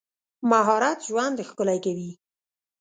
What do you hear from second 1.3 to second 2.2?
ښکلی کوي.